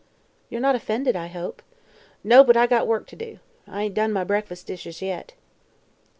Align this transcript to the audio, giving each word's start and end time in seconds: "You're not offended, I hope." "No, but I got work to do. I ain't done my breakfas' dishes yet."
"You're 0.49 0.61
not 0.61 0.73
offended, 0.73 1.15
I 1.15 1.27
hope." 1.27 1.61
"No, 2.23 2.43
but 2.43 2.57
I 2.57 2.65
got 2.65 2.87
work 2.87 3.05
to 3.09 3.15
do. 3.15 3.37
I 3.67 3.83
ain't 3.83 3.93
done 3.93 4.11
my 4.11 4.23
breakfas' 4.23 4.63
dishes 4.65 4.99
yet." 4.99 5.35